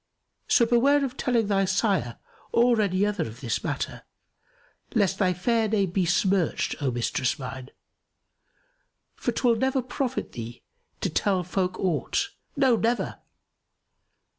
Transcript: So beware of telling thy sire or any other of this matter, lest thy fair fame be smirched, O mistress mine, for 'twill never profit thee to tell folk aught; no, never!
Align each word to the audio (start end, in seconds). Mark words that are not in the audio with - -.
So 0.47 0.65
beware 0.65 1.05
of 1.05 1.15
telling 1.15 1.45
thy 1.45 1.65
sire 1.65 2.17
or 2.51 2.81
any 2.81 3.05
other 3.05 3.27
of 3.27 3.39
this 3.39 3.63
matter, 3.63 4.01
lest 4.95 5.19
thy 5.19 5.31
fair 5.31 5.69
fame 5.69 5.91
be 5.91 6.05
smirched, 6.07 6.73
O 6.81 6.89
mistress 6.89 7.37
mine, 7.37 7.69
for 9.13 9.31
'twill 9.31 9.57
never 9.57 9.83
profit 9.83 10.31
thee 10.31 10.63
to 11.01 11.11
tell 11.11 11.43
folk 11.43 11.79
aught; 11.79 12.29
no, 12.57 12.75
never! 12.75 13.19